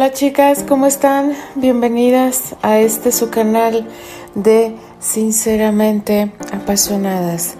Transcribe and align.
Hola 0.00 0.12
chicas, 0.12 0.64
¿cómo 0.66 0.86
están? 0.86 1.34
Bienvenidas 1.56 2.56
a 2.62 2.78
este 2.78 3.12
su 3.12 3.28
canal 3.28 3.86
de 4.34 4.74
Sinceramente 4.98 6.32
Apasionadas. 6.54 7.56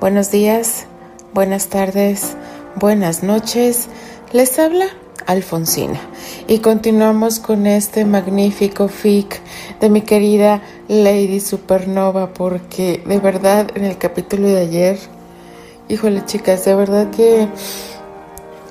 Buenos 0.00 0.32
días, 0.32 0.86
buenas 1.34 1.68
tardes, 1.68 2.36
buenas 2.74 3.22
noches. 3.22 3.86
Les 4.32 4.58
habla 4.58 4.86
Alfonsina 5.26 6.00
y 6.48 6.58
continuamos 6.58 7.38
con 7.38 7.64
este 7.64 8.04
magnífico 8.04 8.88
fic 8.88 9.40
de 9.78 9.88
mi 9.88 10.00
querida 10.00 10.62
Lady 10.88 11.38
Supernova 11.38 12.34
porque 12.34 13.04
de 13.06 13.20
verdad 13.20 13.70
en 13.76 13.84
el 13.84 13.98
capítulo 13.98 14.48
de 14.48 14.62
ayer, 14.62 14.98
híjole 15.88 16.24
chicas, 16.24 16.64
de 16.64 16.74
verdad 16.74 17.10
que 17.10 17.46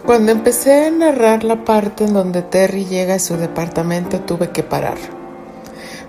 cuando 0.06 0.32
empecé 0.32 0.86
a 0.86 0.92
narrar 0.92 1.44
la 1.44 1.64
parte 1.64 2.04
en 2.04 2.14
donde 2.14 2.42
Terry 2.42 2.86
llega 2.86 3.16
a 3.16 3.20
su 3.20 3.38
departamento 3.38 4.20
tuve 4.20 4.50
que 4.52 4.64
parar. 4.64 4.98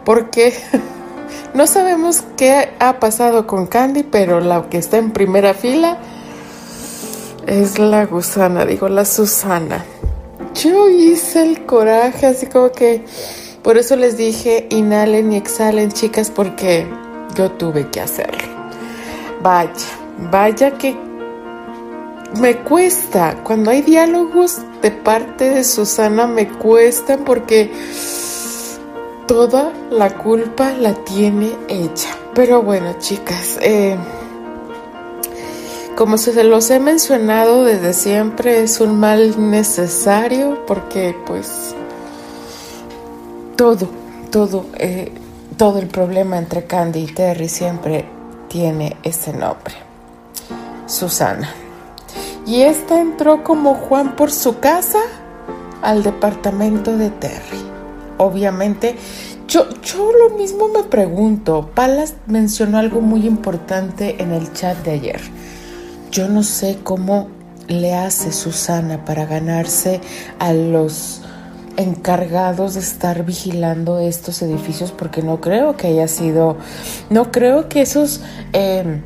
Porque 0.05 0.53
no 1.55 1.67
sabemos 1.67 2.25
qué 2.37 2.71
ha 2.79 2.99
pasado 2.99 3.47
con 3.47 3.67
Candy, 3.67 4.03
pero 4.03 4.41
la 4.41 4.69
que 4.69 4.79
está 4.79 4.99
en 4.99 5.13
primera 5.13 5.55
fila 5.55 5.99
es 7.47 7.79
la 7.79 8.07
gusana, 8.07 8.65
digo, 8.65 8.89
la 8.89 9.05
Susana. 9.05 9.85
Yo 10.55 10.89
hice 10.89 11.43
el 11.43 11.67
coraje, 11.67 12.27
así 12.27 12.47
como 12.47 12.71
que 12.71 13.05
por 13.63 13.79
eso 13.79 13.97
les 13.97 14.17
dije 14.17 14.67
inhalen 14.71 15.33
y 15.33 15.37
exhalen, 15.37 15.93
chicas, 15.93 16.31
porque 16.31 16.87
yo 17.35 17.51
tuve 17.53 17.89
que 17.91 18.01
hacerlo. 18.01 18.43
Vaya, 19.43 19.71
vaya 20.31 20.73
que 20.73 20.97
me 22.41 22.59
cuesta, 22.59 23.43
cuando 23.43 23.71
hay 23.71 23.83
diálogos 23.83 24.59
de 24.83 24.91
parte 24.91 25.51
de 25.51 25.65
Susana, 25.65 26.27
me 26.27 26.49
cuestan 26.49 27.25
porque 27.25 27.71
toda 29.27 29.73
la 29.91 30.17
culpa 30.17 30.73
la 30.73 30.95
tiene 30.95 31.53
ella. 31.69 32.17
Pero 32.35 32.63
bueno, 32.63 32.97
chicas, 32.99 33.59
eh, 33.61 33.97
como 35.97 36.19
se 36.19 36.43
los 36.45 36.71
he 36.71 36.81
mencionado 36.81 37.65
desde 37.65 37.95
siempre, 37.95 38.63
es 38.63 38.81
un 38.81 38.99
mal 38.99 39.51
necesario 39.51 40.67
porque 40.67 41.17
pues 41.27 41.75
todo, 43.57 43.89
todo, 44.31 44.67
eh, 44.75 45.13
todo 45.57 45.79
el 45.79 45.87
problema 45.87 46.37
entre 46.37 46.65
Candy 46.65 47.05
y 47.05 47.07
Terry 47.07 47.49
siempre 47.49 48.05
tiene 48.49 48.97
ese 49.05 49.33
nombre. 49.33 49.75
Susana. 50.87 51.64
Y 52.47 52.63
esta 52.63 53.01
entró 53.01 53.43
como 53.43 53.75
Juan 53.75 54.17
por 54.17 54.31
su 54.31 54.59
casa 54.59 55.01
al 55.83 56.03
departamento 56.03 56.97
de 56.97 57.11
Terry. 57.11 57.63
Obviamente, 58.19 58.97
yo, 59.49 59.67
yo 59.83 60.13
lo 60.13 60.37
mismo 60.37 60.69
me 60.69 60.83
pregunto. 60.83 61.71
Palas 61.75 62.15
mencionó 62.27 62.79
algo 62.79 63.01
muy 63.01 63.27
importante 63.27 64.23
en 64.23 64.33
el 64.33 64.53
chat 64.53 64.77
de 64.85 64.93
ayer. 64.93 65.21
Yo 66.11 66.29
no 66.29 66.43
sé 66.43 66.79
cómo 66.83 67.29
le 67.67 67.95
hace 67.95 68.33
Susana 68.33 69.05
para 69.05 69.25
ganarse 69.25 70.01
a 70.39 70.53
los 70.53 71.23
encargados 71.77 72.75
de 72.75 72.81
estar 72.81 73.25
vigilando 73.25 73.99
estos 73.99 74.43
edificios 74.43 74.93
porque 74.93 75.23
no 75.23 75.41
creo 75.41 75.77
que 75.77 75.89
haya 75.89 76.09
sido, 76.09 76.57
no 77.11 77.33
creo 77.33 77.69
que 77.69 77.81
esos 77.81 78.21
eh, 78.53 79.01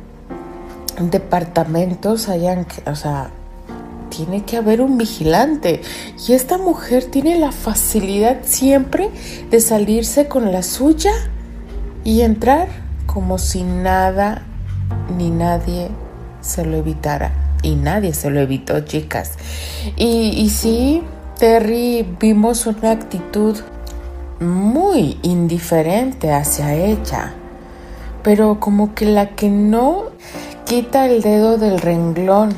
departamentos 0.99 2.29
hayan, 2.29 2.65
o 2.85 2.95
sea, 2.95 3.31
tiene 4.09 4.43
que 4.43 4.57
haber 4.57 4.81
un 4.81 4.97
vigilante. 4.97 5.81
Y 6.27 6.33
esta 6.33 6.57
mujer 6.57 7.05
tiene 7.05 7.39
la 7.39 7.51
facilidad 7.51 8.39
siempre 8.43 9.09
de 9.49 9.61
salirse 9.61 10.27
con 10.27 10.51
la 10.51 10.63
suya 10.63 11.13
y 12.03 12.21
entrar 12.21 12.67
como 13.05 13.37
si 13.37 13.63
nada 13.63 14.43
ni 15.17 15.29
nadie 15.29 15.89
se 16.41 16.65
lo 16.65 16.77
evitara. 16.77 17.31
Y 17.61 17.75
nadie 17.75 18.13
se 18.13 18.29
lo 18.29 18.39
evitó, 18.39 18.79
chicas. 18.81 19.33
Y, 19.97 20.29
y 20.37 20.49
sí, 20.49 21.03
Terry 21.37 22.07
vimos 22.19 22.65
una 22.65 22.91
actitud 22.91 23.57
muy 24.39 25.19
indiferente 25.23 26.31
hacia 26.31 26.73
ella. 26.73 27.33
Pero 28.23 28.59
como 28.59 28.95
que 28.95 29.05
la 29.05 29.35
que 29.35 29.49
no 29.49 30.05
quita 30.69 31.07
el 31.07 31.23
dedo 31.23 31.57
del 31.57 31.79
renglón 31.79 32.53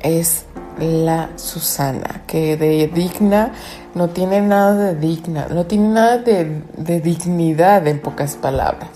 es 0.00 0.46
la 0.80 1.30
Susana, 1.36 2.22
que 2.26 2.56
de 2.56 2.88
digna 2.88 3.52
no 3.94 4.08
tiene 4.08 4.40
nada 4.40 4.74
de 4.74 4.94
digna, 4.96 5.46
no 5.48 5.64
tiene 5.64 5.90
nada 5.90 6.18
de, 6.18 7.00
dignidad 7.00 7.86
en 7.86 8.00
pocas 8.00 8.34
palabras. 8.34 8.88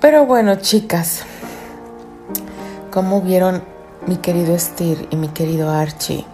Pero 0.00 0.24
bueno, 0.24 0.54
chicas, 0.54 1.24
como 2.90 3.20
vieron 3.20 3.62
mi 4.06 4.16
querido 4.16 4.58
Steer 4.58 5.06
y 5.10 5.16
mi 5.16 5.28
querido 5.28 5.70
Archie? 5.70 6.24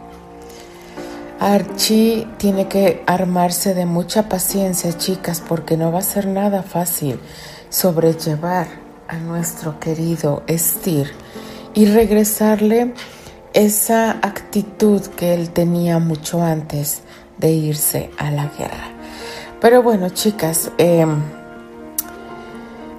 Archie 1.40 2.28
tiene 2.36 2.68
que 2.68 3.02
armarse 3.08 3.74
de 3.74 3.86
mucha 3.86 4.28
paciencia, 4.28 4.96
chicas, 4.96 5.42
porque 5.46 5.76
no 5.76 5.90
va 5.90 5.98
a 5.98 6.02
ser 6.02 6.28
nada 6.28 6.62
fácil 6.62 7.18
sobrellevar 7.70 8.68
a 9.08 9.16
nuestro 9.16 9.80
querido 9.80 10.44
Steer 10.48 11.10
y 11.74 11.86
regresarle 11.86 12.94
esa 13.52 14.10
actitud 14.10 15.02
que 15.16 15.34
él 15.34 15.50
tenía 15.50 15.98
mucho 15.98 16.42
antes 16.42 17.02
de 17.38 17.50
irse 17.52 18.10
a 18.18 18.30
la 18.30 18.46
guerra. 18.58 18.90
Pero 19.60 19.82
bueno, 19.82 20.08
chicas, 20.10 20.70
em, 20.78 21.22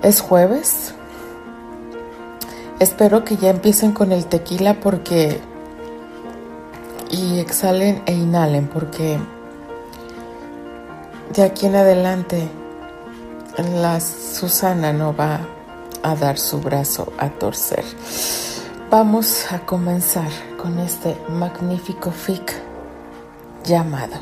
es 0.04 0.22
jueves. 0.22 0.94
Espero 2.80 3.24
que 3.24 3.38
ya 3.38 3.50
empiecen 3.50 3.92
con 3.92 4.12
el 4.12 4.26
tequila 4.26 4.80
porque... 4.80 5.40
Y 7.09 7.40
exhalen 7.40 8.02
e 8.06 8.14
inhalen 8.14 8.68
porque 8.68 9.20
de 11.36 11.44
aquí 11.44 11.66
en 11.66 11.76
adelante 11.76 12.48
la 13.76 14.00
Susana 14.00 14.94
no 14.94 15.14
va 15.16 15.42
a 16.03 16.16
dar 16.16 16.38
su 16.38 16.59
brazo 16.62 17.12
a 17.18 17.30
torcer. 17.30 17.84
Vamos 18.91 19.50
a 19.53 19.59
comenzar 19.59 20.28
con 20.62 20.78
este 20.78 21.16
magnífico 21.29 22.12
fic 22.12 22.52
llamado 23.63 24.18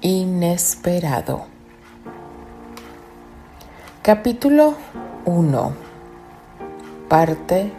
Inesperado. 0.00 1.46
Capítulo 4.00 4.76
1, 5.24 5.72
parte 7.08 7.72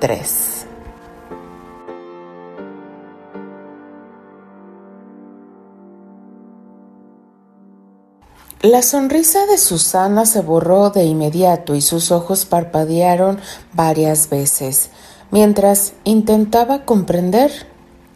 3. 0.00 0.59
La 8.62 8.82
sonrisa 8.82 9.46
de 9.46 9.56
Susana 9.56 10.26
se 10.26 10.42
borró 10.42 10.90
de 10.90 11.04
inmediato 11.04 11.74
y 11.74 11.80
sus 11.80 12.10
ojos 12.10 12.44
parpadearon 12.44 13.40
varias 13.72 14.28
veces, 14.28 14.90
mientras 15.30 15.94
intentaba 16.04 16.84
comprender 16.84 17.50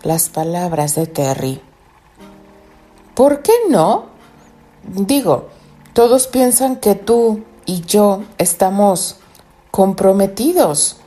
las 0.03 0.29
palabras 0.29 0.97
de 0.97 1.07
Terry. 1.07 1.63
¿Por 3.15 3.41
qué 3.41 3.55
no? 3.71 4.05
Digo, 4.83 5.49
todos 5.95 6.27
piensan 6.27 6.77
que 6.77 6.95
tú 6.95 7.43
y 7.65 7.81
yo 7.81 8.25
estamos 8.37 9.17
comprometidos. 9.71 10.99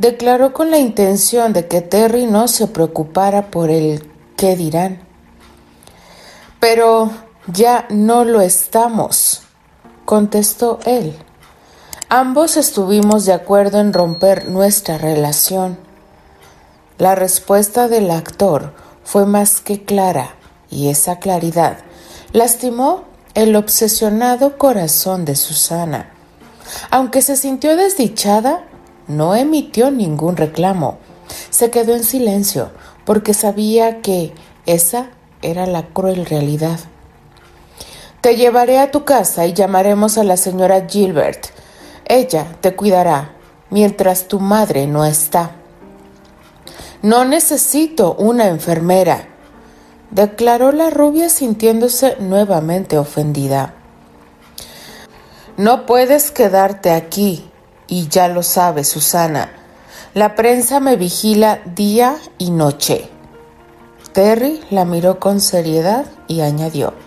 Declaró 0.00 0.52
con 0.52 0.72
la 0.72 0.78
intención 0.78 1.52
de 1.52 1.68
que 1.68 1.82
Terry 1.82 2.26
no 2.26 2.48
se 2.48 2.66
preocupara 2.66 3.48
por 3.48 3.70
el 3.70 4.10
qué 4.36 4.56
dirán. 4.56 5.02
Pero 6.58 7.25
ya 7.46 7.86
no 7.90 8.24
lo 8.24 8.40
estamos, 8.40 9.42
contestó 10.04 10.78
él. 10.84 11.16
Ambos 12.08 12.56
estuvimos 12.56 13.24
de 13.24 13.32
acuerdo 13.32 13.80
en 13.80 13.92
romper 13.92 14.48
nuestra 14.48 14.98
relación. 14.98 15.78
La 16.98 17.14
respuesta 17.14 17.88
del 17.88 18.10
actor 18.10 18.74
fue 19.04 19.26
más 19.26 19.60
que 19.60 19.84
clara, 19.84 20.34
y 20.70 20.88
esa 20.88 21.18
claridad 21.18 21.78
lastimó 22.32 23.04
el 23.34 23.54
obsesionado 23.54 24.58
corazón 24.58 25.24
de 25.24 25.36
Susana. 25.36 26.10
Aunque 26.90 27.22
se 27.22 27.36
sintió 27.36 27.76
desdichada, 27.76 28.64
no 29.06 29.36
emitió 29.36 29.90
ningún 29.90 30.36
reclamo. 30.36 30.98
Se 31.50 31.70
quedó 31.70 31.94
en 31.94 32.02
silencio 32.02 32.70
porque 33.04 33.34
sabía 33.34 34.00
que 34.00 34.34
esa 34.64 35.10
era 35.42 35.66
la 35.66 35.86
cruel 35.86 36.26
realidad. 36.26 36.80
Te 38.26 38.34
llevaré 38.34 38.80
a 38.80 38.90
tu 38.90 39.04
casa 39.04 39.46
y 39.46 39.52
llamaremos 39.52 40.18
a 40.18 40.24
la 40.24 40.36
señora 40.36 40.88
Gilbert. 40.88 41.46
Ella 42.06 42.56
te 42.60 42.74
cuidará 42.74 43.36
mientras 43.70 44.26
tu 44.26 44.40
madre 44.40 44.88
no 44.88 45.04
está. 45.04 45.52
No 47.02 47.24
necesito 47.24 48.16
una 48.18 48.48
enfermera. 48.48 49.28
declaró 50.10 50.72
la 50.72 50.90
rubia 50.90 51.28
sintiéndose 51.28 52.16
nuevamente 52.18 52.98
ofendida. 52.98 53.74
No 55.56 55.86
puedes 55.86 56.32
quedarte 56.32 56.90
aquí, 56.90 57.48
y 57.86 58.08
ya 58.08 58.26
lo 58.26 58.42
sabes, 58.42 58.88
Susana. 58.88 59.52
La 60.14 60.34
prensa 60.34 60.80
me 60.80 60.96
vigila 60.96 61.60
día 61.64 62.16
y 62.38 62.50
noche. 62.50 63.08
Terry 64.12 64.64
la 64.70 64.84
miró 64.84 65.20
con 65.20 65.40
seriedad 65.40 66.06
y 66.26 66.40
añadió. 66.40 67.05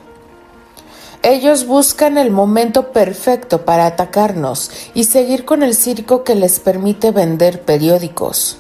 Ellos 1.22 1.68
buscan 1.68 2.18
el 2.18 2.32
momento 2.32 2.94
perfecto 2.94 3.66
para 3.66 3.86
atacarnos 3.86 4.72
y 4.94 5.04
seguir 5.04 5.44
con 5.44 5.64
el 5.64 5.76
circo 5.76 6.24
que 6.24 6.34
les 6.34 6.62
permite 6.62 7.12
vender 7.12 7.64
periódicos. 7.64 8.58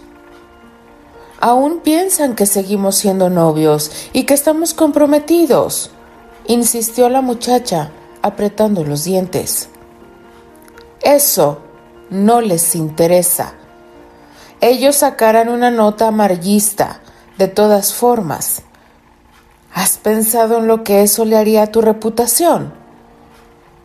Aún 1.39 1.79
piensan 1.79 2.35
que 2.35 2.45
seguimos 2.45 2.95
siendo 2.95 3.29
novios 3.29 3.91
y 4.11 4.23
que 4.23 4.33
estamos 4.33 4.73
comprometidos, 4.73 5.91
insistió 6.47 7.07
la 7.07 7.21
muchacha, 7.21 7.91
apretando 8.21 8.83
los 8.83 9.05
dientes. 9.05 9.69
Eso 11.01 11.59
no 12.09 12.41
les 12.41 12.75
interesa. 12.75 13.53
Ellos 14.59 14.97
sacarán 14.97 15.47
una 15.47 15.71
nota 15.71 16.09
amarillista, 16.09 16.99
de 17.37 17.47
todas 17.47 17.93
formas. 17.93 18.63
¿Has 19.79 19.97
pensado 19.97 20.57
en 20.57 20.67
lo 20.67 20.83
que 20.83 21.03
eso 21.03 21.23
le 21.23 21.37
haría 21.37 21.63
a 21.63 21.67
tu 21.67 21.79
reputación? 21.79 22.73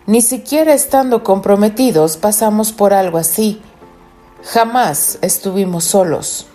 Ni 0.06 0.23
siquiera 0.23 0.75
estando 0.75 1.23
comprometidos 1.23 2.17
pasamos 2.17 2.73
por 2.73 2.93
algo 2.93 3.17
así. 3.17 3.62
Jamás 4.43 5.19
estuvimos 5.23 5.85
solos. 5.85 6.49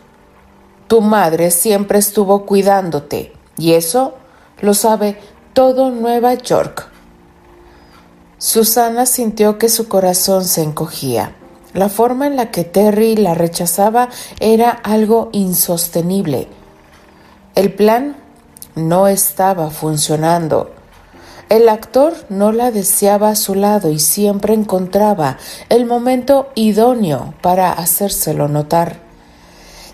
Tu 0.88 1.00
madre 1.00 1.52
siempre 1.52 2.00
estuvo 2.00 2.46
cuidándote 2.46 3.32
y 3.58 3.76
eso 3.76 4.16
lo 4.60 4.74
sabe 4.74 5.18
todo 5.54 5.90
Nueva 5.90 6.34
York. 6.34 6.90
Susana 8.40 9.06
sintió 9.06 9.58
que 9.58 9.70
su 9.70 9.88
corazón 9.88 10.44
se 10.44 10.64
encogía. 10.64 11.34
La 11.74 11.88
forma 11.88 12.28
en 12.28 12.36
la 12.36 12.52
que 12.52 12.66
Terry 12.66 13.16
la 13.16 13.36
rechazaba 13.36 14.10
era 14.42 14.70
algo 14.70 15.30
insostenible. 15.32 16.50
El 17.56 17.74
plan 17.74 18.18
no 18.80 19.08
estaba 19.08 19.70
funcionando. 19.70 20.72
El 21.50 21.68
actor 21.68 22.14
no 22.30 22.52
la 22.52 22.72
deseaba 22.72 23.30
a 23.30 23.36
su 23.36 23.56
lado 23.56 23.90
y 23.90 24.00
siempre 24.00 24.54
encontraba 24.54 25.38
el 25.70 25.86
momento 25.86 26.50
idóneo 26.56 27.34
para 27.42 27.72
hacérselo 27.72 28.48
notar. 28.48 28.98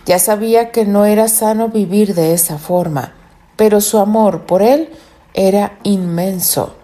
Ya 0.05 0.19
sabía 0.19 0.71
que 0.71 0.85
no 0.85 1.05
era 1.05 1.27
sano 1.27 1.69
vivir 1.69 2.13
de 2.13 2.33
esa 2.33 2.57
forma, 2.57 3.13
pero 3.55 3.81
su 3.81 3.99
amor 3.99 4.45
por 4.45 4.61
él 4.61 4.89
era 5.33 5.77
inmenso. 5.83 6.75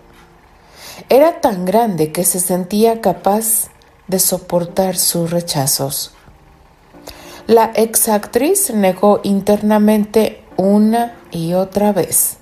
Era 1.10 1.42
tan 1.42 1.66
grande 1.66 2.12
que 2.12 2.24
se 2.24 2.40
sentía 2.40 3.02
capaz 3.02 3.70
de 4.08 4.20
soportar 4.20 4.98
sus 4.98 5.32
rechazos. 5.32 6.14
La 7.52 7.70
exactriz 7.76 8.74
negó 8.74 9.20
internamente 9.24 10.42
una 10.56 11.18
y 11.32 11.54
otra 11.54 11.92
vez. 11.92 12.38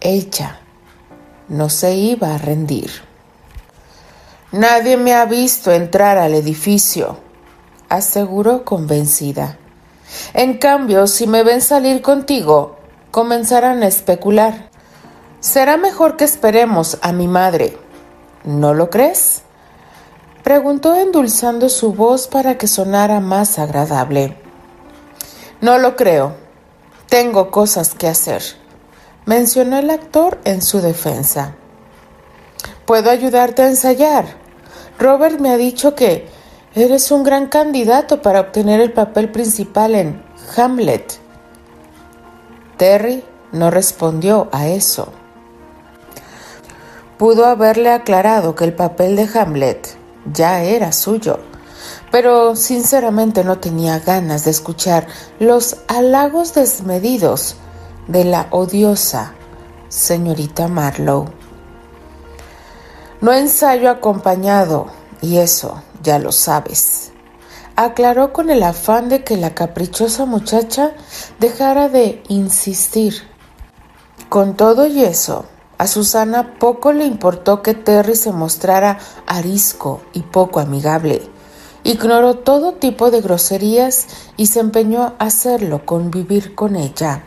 Ella 0.00 0.60
no 1.48 1.68
se 1.68 1.96
iba 1.96 2.32
a 2.32 2.38
rendir. 2.38 2.92
Nadie 4.52 4.96
me 4.96 5.12
ha 5.12 5.24
visto 5.24 5.72
entrar 5.72 6.18
al 6.18 6.34
edificio, 6.34 7.16
aseguró 7.88 8.64
convencida. 8.64 9.58
En 10.34 10.56
cambio, 10.58 11.08
si 11.08 11.26
me 11.26 11.42
ven 11.42 11.60
salir 11.60 12.00
contigo, 12.00 12.76
comenzarán 13.10 13.82
a 13.82 13.88
especular. 13.88 14.70
Será 15.40 15.76
mejor 15.76 16.16
que 16.16 16.22
esperemos 16.22 16.96
a 17.02 17.12
mi 17.12 17.26
madre. 17.26 17.76
¿No 18.44 18.72
lo 18.72 18.88
crees? 18.88 19.42
Preguntó 20.42 20.94
endulzando 20.94 21.68
su 21.68 21.92
voz 21.92 22.28
para 22.28 22.58
que 22.58 22.66
sonara 22.66 23.20
más 23.20 23.58
agradable. 23.58 24.36
No 25.60 25.78
lo 25.78 25.96
creo. 25.96 26.34
Tengo 27.08 27.50
cosas 27.50 27.94
que 27.94 28.08
hacer, 28.08 28.42
mencionó 29.26 29.78
el 29.78 29.90
actor 29.90 30.40
en 30.44 30.62
su 30.62 30.80
defensa. 30.80 31.54
Puedo 32.86 33.10
ayudarte 33.10 33.62
a 33.62 33.68
ensayar. 33.68 34.24
Robert 34.98 35.38
me 35.38 35.50
ha 35.50 35.56
dicho 35.56 35.94
que 35.94 36.26
Eres 36.74 37.10
un 37.10 37.22
gran 37.22 37.48
candidato 37.48 38.22
para 38.22 38.40
obtener 38.40 38.80
el 38.80 38.94
papel 38.94 39.30
principal 39.30 39.94
en 39.94 40.22
Hamlet. 40.56 41.18
Terry 42.78 43.22
no 43.52 43.70
respondió 43.70 44.48
a 44.52 44.68
eso. 44.68 45.12
Pudo 47.18 47.44
haberle 47.44 47.90
aclarado 47.90 48.54
que 48.54 48.64
el 48.64 48.72
papel 48.72 49.16
de 49.16 49.28
Hamlet 49.38 50.01
ya 50.32 50.62
era 50.62 50.92
suyo, 50.92 51.38
pero 52.10 52.56
sinceramente 52.56 53.44
no 53.44 53.58
tenía 53.58 53.98
ganas 53.98 54.44
de 54.44 54.50
escuchar 54.50 55.06
los 55.38 55.78
halagos 55.88 56.54
desmedidos 56.54 57.56
de 58.08 58.24
la 58.24 58.48
odiosa 58.50 59.34
señorita 59.88 60.68
Marlowe. 60.68 61.30
No 63.20 63.32
ensayo 63.32 63.90
acompañado, 63.90 64.86
y 65.20 65.38
eso 65.38 65.82
ya 66.02 66.18
lo 66.18 66.32
sabes. 66.32 67.12
Aclaró 67.76 68.32
con 68.32 68.50
el 68.50 68.62
afán 68.62 69.08
de 69.08 69.22
que 69.22 69.36
la 69.36 69.54
caprichosa 69.54 70.24
muchacha 70.24 70.92
dejara 71.38 71.88
de 71.88 72.22
insistir. 72.28 73.14
Con 74.28 74.56
todo 74.56 74.86
y 74.86 75.04
eso, 75.04 75.46
a 75.82 75.88
Susana 75.88 76.54
poco 76.60 76.92
le 76.92 77.04
importó 77.04 77.60
que 77.60 77.74
Terry 77.74 78.14
se 78.14 78.30
mostrara 78.30 79.00
arisco 79.26 80.00
y 80.12 80.20
poco 80.20 80.60
amigable. 80.60 81.22
Ignoró 81.82 82.34
todo 82.34 82.74
tipo 82.74 83.10
de 83.10 83.20
groserías 83.20 84.06
y 84.36 84.46
se 84.46 84.60
empeñó 84.60 85.02
a 85.02 85.24
hacerlo 85.24 85.84
convivir 85.84 86.54
con 86.54 86.76
ella. 86.76 87.24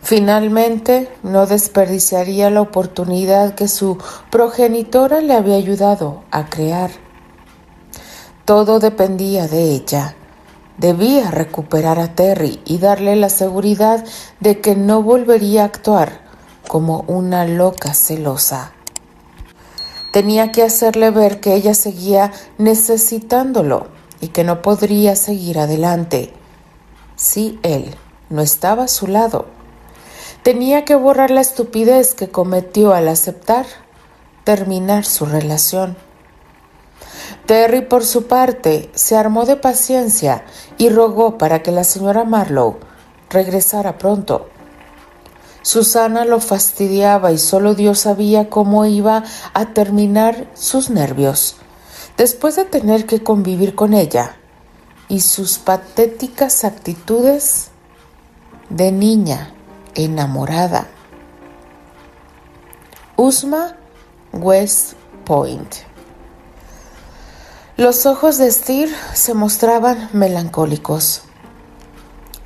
Finalmente, 0.00 1.12
no 1.24 1.46
desperdiciaría 1.46 2.50
la 2.50 2.60
oportunidad 2.60 3.56
que 3.56 3.66
su 3.66 3.98
progenitora 4.30 5.20
le 5.20 5.34
había 5.34 5.56
ayudado 5.56 6.22
a 6.30 6.48
crear. 6.48 6.92
Todo 8.44 8.78
dependía 8.78 9.48
de 9.48 9.72
ella. 9.72 10.14
Debía 10.78 11.32
recuperar 11.32 11.98
a 11.98 12.14
Terry 12.14 12.60
y 12.64 12.78
darle 12.78 13.16
la 13.16 13.28
seguridad 13.28 14.04
de 14.38 14.60
que 14.60 14.76
no 14.76 15.02
volvería 15.02 15.62
a 15.62 15.66
actuar 15.66 16.23
como 16.68 17.04
una 17.06 17.44
loca 17.46 17.94
celosa. 17.94 18.72
Tenía 20.12 20.52
que 20.52 20.62
hacerle 20.62 21.10
ver 21.10 21.40
que 21.40 21.54
ella 21.54 21.74
seguía 21.74 22.32
necesitándolo 22.58 23.88
y 24.20 24.28
que 24.28 24.44
no 24.44 24.62
podría 24.62 25.16
seguir 25.16 25.58
adelante 25.58 26.32
si 27.16 27.58
él 27.62 27.94
no 28.30 28.42
estaba 28.42 28.84
a 28.84 28.88
su 28.88 29.06
lado. 29.06 29.46
Tenía 30.42 30.84
que 30.84 30.94
borrar 30.94 31.30
la 31.30 31.40
estupidez 31.40 32.14
que 32.14 32.28
cometió 32.28 32.92
al 32.92 33.08
aceptar 33.08 33.66
terminar 34.44 35.04
su 35.04 35.26
relación. 35.26 35.96
Terry, 37.46 37.82
por 37.82 38.04
su 38.04 38.26
parte, 38.26 38.90
se 38.94 39.16
armó 39.16 39.46
de 39.46 39.56
paciencia 39.56 40.44
y 40.78 40.90
rogó 40.90 41.38
para 41.38 41.62
que 41.62 41.72
la 41.72 41.84
señora 41.84 42.24
Marlowe 42.24 42.78
regresara 43.30 43.98
pronto. 43.98 44.48
Susana 45.64 46.24
lo 46.24 46.38
fastidiaba 46.38 47.32
y 47.32 47.38
solo 47.38 47.74
Dios 47.74 47.98
sabía 47.98 48.48
cómo 48.48 48.86
iba 48.86 49.24
a 49.52 49.66
terminar 49.74 50.48
sus 50.54 50.90
nervios, 50.90 51.56
después 52.16 52.54
de 52.54 52.64
tener 52.64 53.06
que 53.06 53.24
convivir 53.24 53.74
con 53.74 53.92
ella 53.92 54.36
y 55.08 55.18
sus 55.18 55.58
patéticas 55.58 56.62
actitudes 56.62 57.70
de 58.70 58.92
niña 58.92 59.52
enamorada. 59.96 60.86
Usma 63.16 63.74
West 64.32 64.92
Point 65.24 65.74
los 67.76 68.06
ojos 68.06 68.38
de 68.38 68.52
Steer 68.52 68.88
se 69.14 69.34
mostraban 69.34 70.08
melancólicos. 70.12 71.22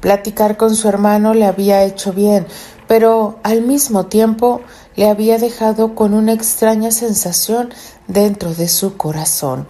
Platicar 0.00 0.56
con 0.56 0.74
su 0.74 0.88
hermano 0.88 1.34
le 1.34 1.44
había 1.44 1.84
hecho 1.84 2.14
bien, 2.14 2.46
pero 2.88 3.38
al 3.44 3.62
mismo 3.62 4.06
tiempo 4.06 4.62
le 4.96 5.08
había 5.08 5.38
dejado 5.38 5.94
con 5.94 6.14
una 6.14 6.32
extraña 6.32 6.90
sensación 6.90 7.68
dentro 8.08 8.54
de 8.54 8.66
su 8.66 8.96
corazón. 8.96 9.68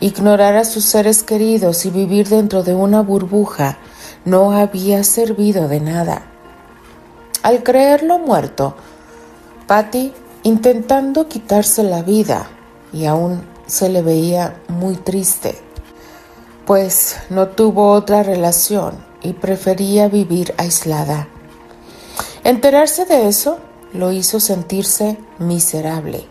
Ignorar 0.00 0.56
a 0.56 0.64
sus 0.64 0.84
seres 0.84 1.22
queridos 1.24 1.84
y 1.84 1.90
vivir 1.90 2.28
dentro 2.28 2.62
de 2.62 2.74
una 2.74 3.02
burbuja 3.02 3.78
no 4.24 4.52
había 4.52 5.04
servido 5.04 5.68
de 5.68 5.80
nada. 5.80 6.22
Al 7.42 7.64
creerlo 7.64 8.18
muerto, 8.18 8.76
Patty, 9.66 10.12
intentando 10.44 11.28
quitarse 11.28 11.82
la 11.82 12.02
vida 12.02 12.48
y 12.92 13.06
aún 13.06 13.42
se 13.66 13.88
le 13.88 14.02
veía 14.02 14.60
muy 14.68 14.94
triste, 14.94 15.58
pues 16.66 17.16
no 17.30 17.48
tuvo 17.48 17.92
otra 17.92 18.22
relación 18.22 19.04
y 19.22 19.32
prefería 19.32 20.08
vivir 20.08 20.54
aislada. 20.56 21.28
Enterarse 22.44 23.04
de 23.04 23.28
eso 23.28 23.58
lo 23.92 24.10
hizo 24.12 24.40
sentirse 24.40 25.18
miserable. 25.38 26.26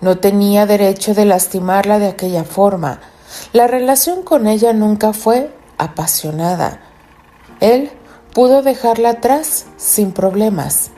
No 0.00 0.18
tenía 0.18 0.66
derecho 0.66 1.14
de 1.14 1.24
lastimarla 1.24 1.98
de 1.98 2.08
aquella 2.08 2.44
forma. 2.44 3.00
La 3.52 3.66
relación 3.66 4.22
con 4.22 4.46
ella 4.46 4.72
nunca 4.72 5.12
fue 5.12 5.54
apasionada. 5.78 6.80
Él 7.60 7.90
pudo 8.32 8.62
dejarla 8.62 9.10
atrás 9.10 9.66
sin 9.76 10.12
problemas. 10.12 10.90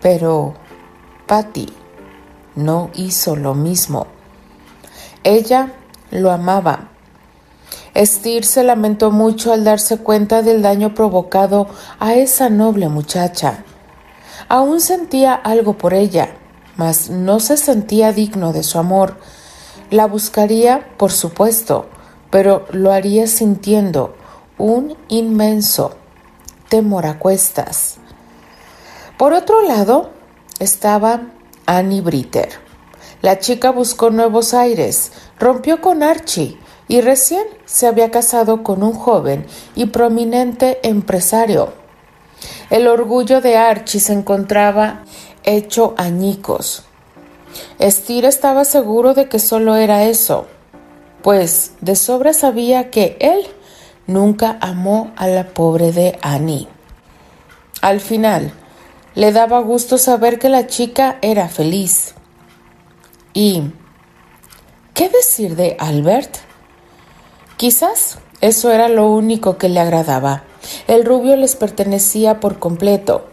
Pero 0.00 0.54
Patty 1.26 1.68
no 2.54 2.90
hizo 2.94 3.36
lo 3.36 3.54
mismo. 3.54 4.06
Ella 5.22 5.72
lo 6.10 6.30
amaba. 6.30 6.88
Estir 8.00 8.46
se 8.46 8.64
lamentó 8.64 9.10
mucho 9.10 9.52
al 9.52 9.62
darse 9.62 9.98
cuenta 9.98 10.40
del 10.40 10.62
daño 10.62 10.94
provocado 10.94 11.66
a 11.98 12.14
esa 12.14 12.48
noble 12.48 12.88
muchacha. 12.88 13.62
Aún 14.48 14.80
sentía 14.80 15.34
algo 15.34 15.74
por 15.74 15.92
ella, 15.92 16.30
mas 16.76 17.10
no 17.10 17.40
se 17.40 17.58
sentía 17.58 18.14
digno 18.14 18.54
de 18.54 18.62
su 18.62 18.78
amor. 18.78 19.18
La 19.90 20.06
buscaría, 20.06 20.96
por 20.96 21.12
supuesto, 21.12 21.90
pero 22.30 22.64
lo 22.70 22.90
haría 22.90 23.26
sintiendo 23.26 24.14
un 24.56 24.96
inmenso 25.08 25.94
temor 26.70 27.04
a 27.04 27.18
cuestas. 27.18 27.96
Por 29.18 29.34
otro 29.34 29.60
lado, 29.60 30.08
estaba 30.58 31.24
Annie 31.66 32.00
Britter. 32.00 32.48
La 33.20 33.40
chica 33.40 33.70
buscó 33.72 34.08
nuevos 34.08 34.54
aires, 34.54 35.12
rompió 35.38 35.82
con 35.82 36.02
Archie 36.02 36.58
y 36.90 37.02
recién 37.02 37.44
se 37.66 37.86
había 37.86 38.10
casado 38.10 38.64
con 38.64 38.82
un 38.82 38.92
joven 38.92 39.46
y 39.76 39.86
prominente 39.86 40.80
empresario. 40.82 41.72
El 42.68 42.88
orgullo 42.88 43.40
de 43.40 43.56
Archie 43.56 44.00
se 44.00 44.12
encontraba 44.12 45.04
hecho 45.44 45.94
añicos. 45.96 46.82
Steer 47.80 48.24
estaba 48.24 48.64
seguro 48.64 49.14
de 49.14 49.28
que 49.28 49.38
solo 49.38 49.76
era 49.76 50.02
eso, 50.02 50.48
pues 51.22 51.74
de 51.80 51.94
sobra 51.94 52.32
sabía 52.32 52.90
que 52.90 53.16
él 53.20 53.46
nunca 54.08 54.58
amó 54.60 55.12
a 55.14 55.28
la 55.28 55.46
pobre 55.46 55.92
de 55.92 56.18
Annie. 56.22 56.66
Al 57.82 58.00
final, 58.00 58.52
le 59.14 59.30
daba 59.30 59.60
gusto 59.60 59.96
saber 59.96 60.40
que 60.40 60.48
la 60.48 60.66
chica 60.66 61.18
era 61.22 61.48
feliz. 61.48 62.14
¿Y 63.32 63.62
qué 64.92 65.08
decir 65.08 65.54
de 65.54 65.76
Albert? 65.78 66.49
Quizás 67.60 68.16
eso 68.40 68.72
era 68.72 68.88
lo 68.88 69.10
único 69.10 69.58
que 69.58 69.68
le 69.68 69.80
agradaba. 69.80 70.44
El 70.86 71.04
rubio 71.04 71.36
les 71.36 71.56
pertenecía 71.56 72.40
por 72.40 72.58
completo. 72.58 73.26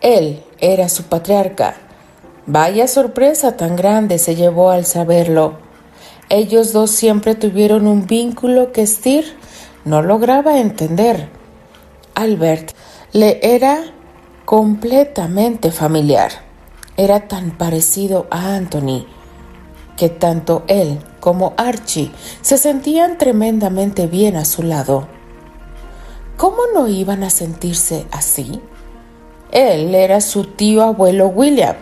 Él 0.00 0.42
era 0.58 0.88
su 0.88 1.02
patriarca. 1.02 1.76
Vaya 2.46 2.88
sorpresa 2.88 3.58
tan 3.58 3.76
grande 3.76 4.18
se 4.18 4.36
llevó 4.36 4.70
al 4.70 4.86
saberlo. 4.86 5.58
Ellos 6.30 6.72
dos 6.72 6.92
siempre 6.92 7.34
tuvieron 7.34 7.86
un 7.86 8.06
vínculo 8.06 8.72
que 8.72 8.86
Steer 8.86 9.26
no 9.84 10.00
lograba 10.00 10.60
entender. 10.60 11.28
Albert 12.14 12.70
le 13.12 13.38
era 13.42 13.84
completamente 14.46 15.70
familiar. 15.70 16.32
Era 16.96 17.28
tan 17.28 17.50
parecido 17.50 18.28
a 18.30 18.54
Anthony 18.54 19.04
que 19.96 20.08
tanto 20.08 20.64
él 20.66 21.00
como 21.20 21.54
Archie 21.56 22.10
se 22.42 22.58
sentían 22.58 23.18
tremendamente 23.18 24.06
bien 24.06 24.36
a 24.36 24.44
su 24.44 24.62
lado. 24.62 25.08
¿Cómo 26.36 26.58
no 26.74 26.88
iban 26.88 27.22
a 27.22 27.30
sentirse 27.30 28.06
así? 28.10 28.60
Él 29.52 29.94
era 29.94 30.20
su 30.20 30.44
tío 30.44 30.82
abuelo 30.82 31.28
William. 31.28 31.76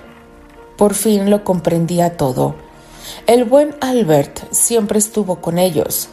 Por 0.76 0.94
fin 0.94 1.30
lo 1.30 1.42
comprendía 1.42 2.16
todo. 2.16 2.54
El 3.26 3.44
buen 3.44 3.74
Albert 3.80 4.52
siempre 4.52 4.98
estuvo 4.98 5.36
con 5.40 5.58
ellos. 5.58 6.08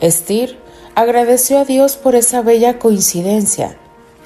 Steer 0.00 0.58
agradeció 0.94 1.58
a 1.58 1.64
Dios 1.64 1.96
por 1.96 2.14
esa 2.14 2.42
bella 2.42 2.78
coincidencia, 2.78 3.76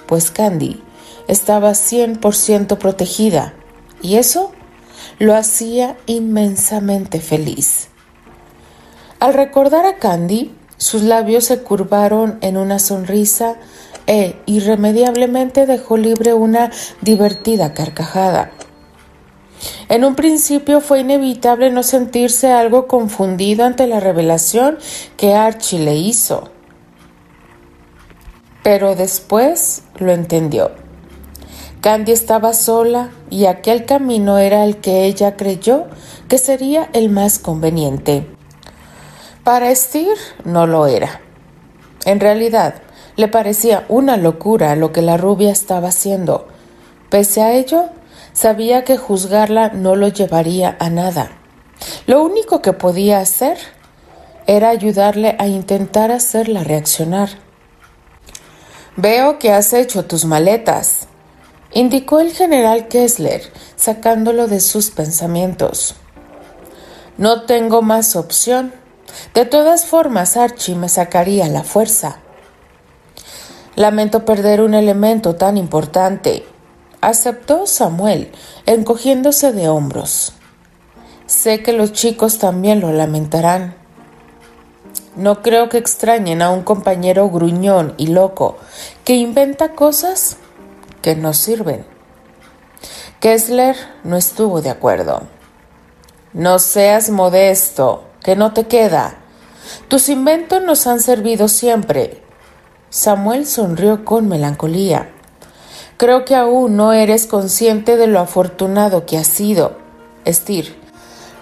pues 0.06 0.30
Candy 0.30 0.82
estaba 1.28 1.70
100% 1.70 2.78
protegida 2.78 3.54
y 4.02 4.16
eso 4.16 4.52
lo 5.18 5.34
hacía 5.34 5.96
inmensamente 6.06 7.20
feliz. 7.20 7.88
Al 9.18 9.34
recordar 9.34 9.86
a 9.86 9.96
Candy, 9.96 10.54
sus 10.76 11.02
labios 11.02 11.44
se 11.44 11.62
curvaron 11.62 12.38
en 12.42 12.56
una 12.56 12.78
sonrisa 12.78 13.56
e 14.06 14.36
irremediablemente 14.46 15.66
dejó 15.66 15.96
libre 15.96 16.34
una 16.34 16.70
divertida 17.00 17.72
carcajada. 17.72 18.50
En 19.88 20.04
un 20.04 20.14
principio 20.14 20.80
fue 20.80 21.00
inevitable 21.00 21.70
no 21.70 21.82
sentirse 21.82 22.52
algo 22.52 22.86
confundido 22.86 23.64
ante 23.64 23.86
la 23.86 24.00
revelación 24.00 24.78
que 25.16 25.34
Archie 25.34 25.78
le 25.78 25.96
hizo. 25.96 26.50
Pero 28.62 28.94
después 28.94 29.82
lo 29.98 30.12
entendió. 30.12 30.85
Candy 31.86 32.10
estaba 32.10 32.52
sola 32.52 33.10
y 33.30 33.46
aquel 33.46 33.84
camino 33.86 34.38
era 34.38 34.64
el 34.64 34.78
que 34.78 35.04
ella 35.04 35.36
creyó 35.36 35.86
que 36.28 36.36
sería 36.36 36.90
el 36.94 37.10
más 37.10 37.38
conveniente. 37.38 38.26
Para 39.44 39.72
Steer 39.72 40.18
no 40.44 40.66
lo 40.66 40.88
era. 40.88 41.20
En 42.04 42.18
realidad, 42.18 42.74
le 43.14 43.28
parecía 43.28 43.84
una 43.88 44.16
locura 44.16 44.74
lo 44.74 44.90
que 44.90 45.00
la 45.00 45.16
rubia 45.16 45.52
estaba 45.52 45.90
haciendo. 45.90 46.48
Pese 47.08 47.40
a 47.40 47.52
ello, 47.52 47.84
sabía 48.32 48.82
que 48.82 48.96
juzgarla 48.96 49.68
no 49.68 49.94
lo 49.94 50.08
llevaría 50.08 50.76
a 50.80 50.90
nada. 50.90 51.38
Lo 52.08 52.20
único 52.24 52.62
que 52.62 52.72
podía 52.72 53.20
hacer 53.20 53.58
era 54.48 54.70
ayudarle 54.70 55.36
a 55.38 55.46
intentar 55.46 56.10
hacerla 56.10 56.64
reaccionar. 56.64 57.28
Veo 58.96 59.38
que 59.38 59.52
has 59.52 59.72
hecho 59.72 60.04
tus 60.04 60.24
maletas, 60.24 61.06
indicó 61.76 62.20
el 62.20 62.32
general 62.32 62.88
Kessler, 62.88 63.42
sacándolo 63.76 64.48
de 64.48 64.60
sus 64.60 64.90
pensamientos. 64.90 65.94
No 67.18 67.42
tengo 67.42 67.82
más 67.82 68.16
opción. 68.16 68.72
De 69.34 69.44
todas 69.44 69.84
formas, 69.84 70.38
Archie 70.38 70.74
me 70.74 70.88
sacaría 70.88 71.48
la 71.48 71.64
fuerza. 71.64 72.20
Lamento 73.74 74.24
perder 74.24 74.62
un 74.62 74.72
elemento 74.72 75.36
tan 75.36 75.58
importante, 75.58 76.46
aceptó 77.02 77.66
Samuel, 77.66 78.32
encogiéndose 78.64 79.52
de 79.52 79.68
hombros. 79.68 80.32
Sé 81.26 81.62
que 81.62 81.74
los 81.74 81.92
chicos 81.92 82.38
también 82.38 82.80
lo 82.80 82.90
lamentarán. 82.90 83.74
No 85.14 85.42
creo 85.42 85.68
que 85.68 85.76
extrañen 85.76 86.40
a 86.40 86.48
un 86.48 86.62
compañero 86.62 87.28
gruñón 87.28 87.92
y 87.98 88.06
loco 88.06 88.56
que 89.04 89.16
inventa 89.16 89.72
cosas 89.72 90.38
que 91.06 91.14
no 91.14 91.34
sirven. 91.34 91.86
Kessler 93.20 93.76
no 94.02 94.16
estuvo 94.16 94.60
de 94.60 94.70
acuerdo. 94.70 95.22
No 96.32 96.58
seas 96.58 97.10
modesto, 97.10 98.02
que 98.24 98.34
no 98.34 98.52
te 98.52 98.66
queda. 98.66 99.14
Tus 99.86 100.08
inventos 100.08 100.64
nos 100.64 100.88
han 100.88 100.98
servido 100.98 101.46
siempre. 101.46 102.24
Samuel 102.90 103.46
sonrió 103.46 104.04
con 104.04 104.26
melancolía. 104.26 105.12
Creo 105.96 106.24
que 106.24 106.34
aún 106.34 106.74
no 106.74 106.92
eres 106.92 107.28
consciente 107.28 107.96
de 107.96 108.08
lo 108.08 108.18
afortunado 108.18 109.06
que 109.06 109.16
has 109.16 109.28
sido. 109.28 109.76
Estir, 110.24 110.76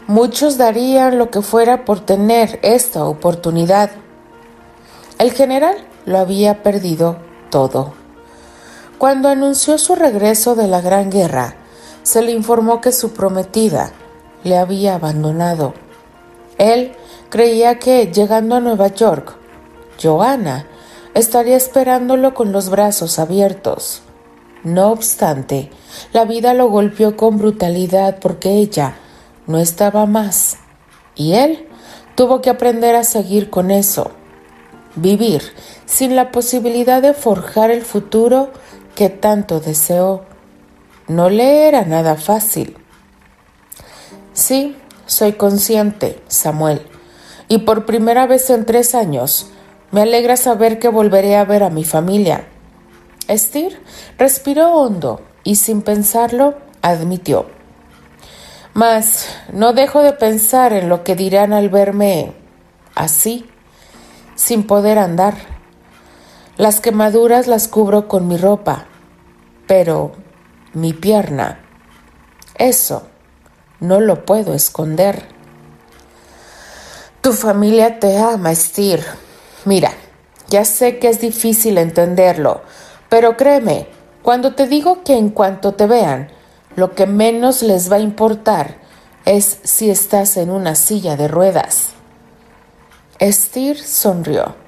muchos 0.07 0.59
darían 0.59 1.17
lo 1.17 1.31
que 1.31 1.41
fuera 1.41 1.87
por 1.87 2.01
tener 2.01 2.59
esta 2.61 3.07
oportunidad. 3.07 3.93
El 5.19 5.33
general 5.33 5.79
lo 6.05 6.19
había 6.19 6.63
perdido 6.63 7.17
todo. 7.49 8.04
Cuando 8.99 9.29
anunció 9.29 9.79
su 9.79 9.95
regreso 9.95 10.55
de 10.55 10.69
la 10.69 10.81
Gran 10.81 11.11
Guerra, 11.11 11.57
se 12.03 12.23
le 12.23 12.33
informó 12.33 12.81
que 12.81 12.93
su 12.93 13.13
prometida 13.13 13.93
le 14.45 14.57
había 14.57 14.95
abandonado. 14.95 15.75
Él 16.59 16.93
creía 17.29 17.79
que, 17.79 18.13
llegando 18.13 18.55
a 18.55 18.61
Nueva 18.61 18.89
York, 18.89 19.37
Joanna 20.01 20.67
estaría 21.15 21.57
esperándolo 21.57 22.35
con 22.35 22.53
los 22.53 22.71
brazos 22.71 23.19
abiertos. 23.19 24.03
No 24.63 24.91
obstante, 24.91 25.71
la 26.13 26.25
vida 26.25 26.55
lo 26.55 26.69
golpeó 26.69 27.17
con 27.17 27.39
brutalidad 27.39 28.19
porque 28.21 28.51
ella 28.51 28.97
no 29.47 29.59
estaba 29.59 30.07
más, 30.07 30.57
y 31.15 31.35
él 31.35 31.69
tuvo 32.15 32.41
que 32.41 32.51
aprender 32.51 32.97
a 32.97 33.05
seguir 33.05 33.51
con 33.51 33.71
eso, 33.71 34.13
vivir 34.97 35.43
sin 35.87 36.17
la 36.17 36.31
posibilidad 36.31 37.03
de 37.03 37.13
forjar 37.13 37.71
el 37.71 37.83
futuro 37.83 38.51
que 38.95 39.11
tanto 39.11 39.61
deseó. 39.61 40.23
No 41.09 41.29
le 41.31 41.69
era 41.69 41.85
nada 41.85 42.17
fácil. 42.17 42.77
Sí, 44.33 44.77
soy 45.07 45.35
consciente, 45.35 46.23
Samuel, 46.29 46.83
y 47.49 47.59
por 47.59 47.87
primera 47.87 48.27
vez 48.27 48.49
en 48.51 48.65
tres 48.65 48.95
años 48.95 49.51
me 49.91 50.03
alegra 50.03 50.37
saber 50.37 50.79
que 50.79 50.89
volveré 50.89 51.37
a 51.37 51.45
ver 51.45 51.63
a 51.63 51.71
mi 51.71 51.85
familia. 51.85 52.47
Estir 53.29 53.81
respiró 54.19 54.73
hondo 54.73 55.21
y 55.45 55.57
sin 55.57 55.83
pensarlo 55.83 56.55
admitió. 56.83 57.47
Mas 58.73 59.29
no 59.53 59.73
dejo 59.73 60.03
de 60.03 60.13
pensar 60.13 60.73
en 60.73 60.89
lo 60.89 61.05
que 61.05 61.15
dirán 61.15 61.53
al 61.53 61.69
verme 61.69 62.33
así, 62.95 63.49
sin 64.35 64.67
poder 64.67 64.99
andar. 64.99 65.54
Las 66.57 66.81
quemaduras 66.81 67.49
las 67.49 67.67
cubro 67.67 68.07
con 68.07 68.29
mi 68.29 68.37
ropa, 68.37 68.87
pero 69.67 70.13
mi 70.73 70.93
pierna, 70.93 71.59
eso 72.57 73.09
no 73.81 74.01
lo 74.01 74.25
puedo 74.25 74.55
esconder. 74.55 75.27
Tu 77.21 77.33
familia 77.33 77.99
te 77.99 78.19
ama, 78.19 78.55
Stir. 78.55 79.05
Mira, 79.65 79.91
ya 80.49 80.65
sé 80.65 81.01
que 81.01 81.09
es 81.09 81.21
difícil 81.21 81.77
entenderlo, 81.77 82.63
pero 83.09 83.37
créeme, 83.37 83.89
cuando 84.23 84.55
te 84.55 84.69
digo 84.69 85.03
que 85.03 85.17
en 85.17 85.31
cuanto 85.31 85.75
te 85.75 85.87
vean, 85.87 86.29
lo 86.77 86.95
que 86.95 87.07
menos 87.07 87.63
les 87.63 87.91
va 87.91 87.97
a 87.97 88.01
importar 88.01 88.77
es 89.25 89.59
si 89.65 89.91
estás 89.91 90.37
en 90.37 90.51
una 90.51 90.77
silla 90.77 91.17
de 91.17 91.27
ruedas. 91.27 91.89
Estir 93.19 93.77
sonrió. 93.83 94.64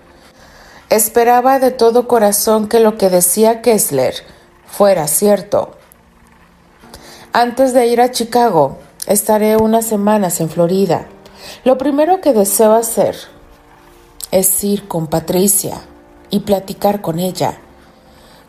Esperaba 0.89 1.59
de 1.59 1.73
todo 1.73 2.07
corazón 2.07 2.69
que 2.69 2.79
lo 2.79 2.97
que 2.97 3.11
decía 3.11 3.61
Kessler 3.61 4.15
fuera 4.67 5.09
cierto. 5.09 5.73
Antes 7.33 7.75
de 7.75 7.89
ir 7.89 8.01
a 8.01 8.13
Chicago, 8.13 8.79
estaré 9.09 9.57
unas 9.57 9.85
semanas 9.85 10.41
en 10.41 10.49
Florida. 10.49 11.09
Lo 11.65 11.77
primero 11.77 12.21
que 12.21 12.33
deseo 12.33 12.75
hacer 12.75 13.17
es 14.31 14.63
ir 14.63 14.87
con 14.87 15.09
Patricia 15.09 15.81
y 16.31 16.41
platicar 16.41 17.01
con 17.01 17.19
ella, 17.19 17.59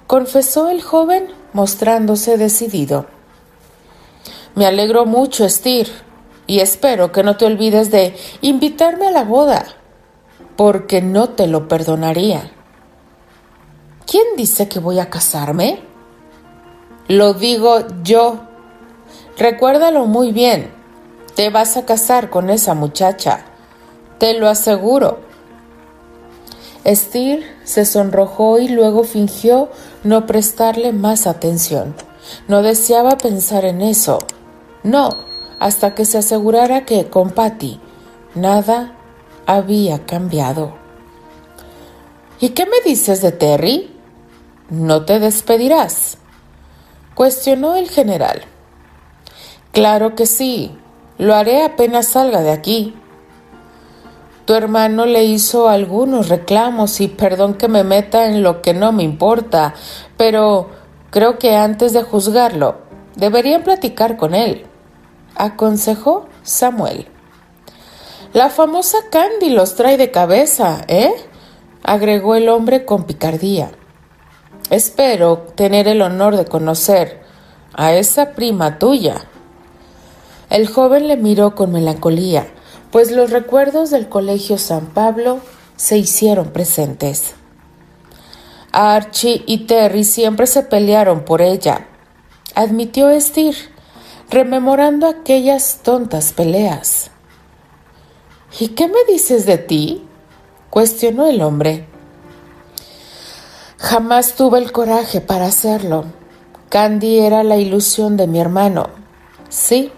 confesó 0.05 0.69
el 0.69 0.83
joven 0.83 1.29
mostrándose 1.53 2.37
decidido. 2.37 3.07
Me 4.53 4.67
alegro 4.67 5.05
mucho, 5.07 5.49
Stir, 5.49 5.87
y 6.45 6.59
espero 6.59 7.11
que 7.11 7.23
no 7.23 7.35
te 7.35 7.45
olvides 7.45 7.89
de 7.89 8.15
invitarme 8.41 9.07
a 9.07 9.11
la 9.11 9.23
boda, 9.23 9.65
porque 10.57 11.01
no 11.01 11.29
te 11.29 11.47
lo 11.47 11.67
perdonaría. 11.67 12.51
¿Quién 14.05 14.25
dice 14.35 14.67
que 14.67 14.79
voy 14.79 14.99
a 14.99 15.09
casarme? 15.09 15.81
Lo 17.07 17.33
digo 17.33 17.85
yo. 18.03 18.39
Recuérdalo 19.37 20.05
muy 20.05 20.31
bien. 20.31 20.71
Te 21.35 21.51
vas 21.51 21.77
a 21.77 21.85
casar 21.85 22.29
con 22.29 22.49
esa 22.49 22.73
muchacha. 22.73 23.45
Te 24.17 24.33
lo 24.33 24.49
aseguro. 24.49 25.19
Stir 26.85 27.45
se 27.63 27.85
sonrojó 27.85 28.59
y 28.59 28.69
luego 28.69 29.03
fingió 29.03 29.69
no 30.03 30.25
prestarle 30.25 30.91
más 30.91 31.27
atención. 31.27 31.95
No 32.47 32.63
deseaba 32.63 33.17
pensar 33.17 33.65
en 33.65 33.81
eso. 33.81 34.19
No, 34.83 35.09
hasta 35.59 35.93
que 35.93 36.05
se 36.05 36.17
asegurara 36.17 36.85
que 36.85 37.09
con 37.09 37.31
Patty 37.31 37.79
nada 38.35 38.96
había 39.47 40.05
cambiado. 40.05 40.75
¿Y 42.39 42.49
qué 42.49 42.65
me 42.65 42.79
dices 42.85 43.21
de 43.23 43.31
Terry? 43.31 43.91
¿No 44.69 45.05
te 45.05 45.19
despedirás? 45.19 46.19
cuestionó 47.15 47.75
el 47.75 47.89
general. 47.89 48.43
Claro 49.71 50.13
que 50.13 50.27
sí, 50.27 50.77
lo 51.17 51.33
haré 51.33 51.63
apenas 51.63 52.09
salga 52.09 52.41
de 52.41 52.51
aquí. 52.51 52.93
Tu 54.45 54.53
hermano 54.53 55.07
le 55.07 55.23
hizo 55.23 55.67
algunos 55.67 56.29
reclamos 56.29 57.01
y 57.01 57.07
perdón 57.07 57.55
que 57.55 57.67
me 57.67 57.83
meta 57.83 58.27
en 58.27 58.43
lo 58.43 58.61
que 58.61 58.75
no 58.75 58.91
me 58.91 59.01
importa, 59.01 59.73
pero 60.15 60.69
creo 61.09 61.39
que 61.39 61.55
antes 61.55 61.91
de 61.93 62.03
juzgarlo, 62.03 62.77
deberían 63.15 63.63
platicar 63.63 64.15
con 64.15 64.35
él 64.35 64.67
aconsejó 65.37 66.27
Samuel. 66.43 67.07
La 68.37 68.51
famosa 68.51 68.99
Candy 69.09 69.49
los 69.49 69.73
trae 69.73 69.97
de 69.97 70.11
cabeza, 70.11 70.85
¿eh? 70.87 71.11
agregó 71.81 72.35
el 72.35 72.49
hombre 72.49 72.85
con 72.85 73.05
picardía. 73.05 73.71
Espero 74.69 75.39
tener 75.55 75.87
el 75.87 76.03
honor 76.03 76.37
de 76.37 76.45
conocer 76.45 77.23
a 77.73 77.95
esa 77.95 78.33
prima 78.33 78.77
tuya. 78.77 79.23
El 80.51 80.67
joven 80.67 81.07
le 81.07 81.17
miró 81.17 81.55
con 81.55 81.71
melancolía, 81.71 82.45
pues 82.91 83.09
los 83.09 83.31
recuerdos 83.31 83.89
del 83.89 84.07
colegio 84.07 84.59
San 84.59 84.85
Pablo 84.85 85.39
se 85.75 85.97
hicieron 85.97 86.51
presentes. 86.51 87.33
Archie 88.71 89.41
y 89.47 89.65
Terry 89.65 90.03
siempre 90.03 90.45
se 90.45 90.61
pelearon 90.61 91.25
por 91.25 91.41
ella, 91.41 91.87
admitió 92.53 93.09
Estir 93.09 93.55
rememorando 94.29 95.07
aquellas 95.07 95.79
tontas 95.81 96.33
peleas. 96.33 97.09
¿Y 98.59 98.69
qué 98.69 98.87
me 98.87 99.03
dices 99.11 99.45
de 99.45 99.57
ti? 99.57 100.07
cuestionó 100.69 101.27
el 101.27 101.41
hombre. 101.41 101.85
Jamás 103.77 104.35
tuve 104.35 104.59
el 104.59 104.71
coraje 104.71 105.21
para 105.21 105.45
hacerlo. 105.45 106.05
Candy 106.69 107.19
era 107.19 107.43
la 107.43 107.57
ilusión 107.57 108.17
de 108.17 108.27
mi 108.27 108.39
hermano. 108.39 108.87
Sí, 109.49 109.91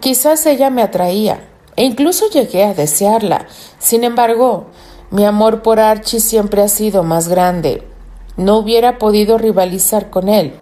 quizás 0.00 0.44
ella 0.46 0.70
me 0.70 0.82
atraía, 0.82 1.48
e 1.76 1.84
incluso 1.84 2.28
llegué 2.30 2.64
a 2.64 2.74
desearla. 2.74 3.46
Sin 3.78 4.04
embargo, 4.04 4.66
mi 5.10 5.24
amor 5.24 5.62
por 5.62 5.80
Archie 5.80 6.20
siempre 6.20 6.62
ha 6.62 6.68
sido 6.68 7.04
más 7.04 7.28
grande. 7.28 7.86
No 8.36 8.58
hubiera 8.58 8.98
podido 8.98 9.38
rivalizar 9.38 10.10
con 10.10 10.28
él. 10.28 10.58